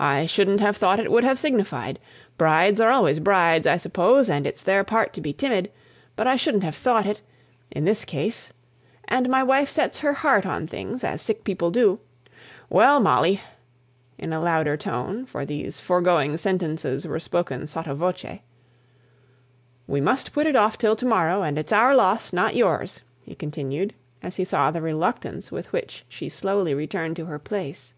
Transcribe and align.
"I 0.00 0.24
shouldn't 0.24 0.60
have 0.62 0.78
thought 0.78 0.98
it 0.98 1.10
would 1.12 1.22
have 1.22 1.38
signified. 1.38 2.00
Brides 2.38 2.80
are 2.80 2.88
always 2.90 3.20
brides, 3.20 3.66
I 3.66 3.76
suppose; 3.76 4.26
and 4.26 4.46
it's 4.46 4.62
their 4.62 4.82
part 4.84 5.12
to 5.12 5.20
be 5.20 5.34
timid; 5.34 5.70
but 6.16 6.26
I 6.26 6.36
shouldn't 6.36 6.64
have 6.64 6.74
thought 6.74 7.04
it 7.04 7.20
in 7.70 7.84
this 7.84 8.06
case. 8.06 8.54
And 9.06 9.28
my 9.28 9.42
wife 9.42 9.68
sets 9.68 9.98
her 9.98 10.14
heart 10.14 10.46
on 10.46 10.66
things, 10.66 11.04
as 11.04 11.20
sick 11.20 11.44
people 11.44 11.70
do. 11.70 12.00
Well, 12.70 13.00
Molly" 13.00 13.42
(in 14.16 14.32
a 14.32 14.40
louder 14.40 14.78
tone, 14.78 15.26
for 15.26 15.44
these 15.44 15.78
foregoing 15.78 16.38
sentences 16.38 17.06
were 17.06 17.20
spoken 17.20 17.66
sotto 17.66 17.92
voce), 17.96 18.38
"we 19.86 20.00
must 20.00 20.32
put 20.32 20.46
it 20.46 20.56
off 20.56 20.78
till 20.78 20.96
to 20.96 21.04
morrow: 21.04 21.42
and 21.42 21.58
it's 21.58 21.70
our 21.70 21.94
loss, 21.94 22.32
not 22.32 22.56
yours," 22.56 23.02
he 23.20 23.34
continued, 23.34 23.92
as 24.22 24.36
he 24.36 24.44
saw 24.46 24.70
the 24.70 24.80
reluctance 24.80 25.52
with 25.52 25.70
which 25.70 26.06
she 26.08 26.30
slowly 26.30 26.72
returned 26.72 27.14
to 27.16 27.26
her 27.26 27.38
place. 27.38 27.92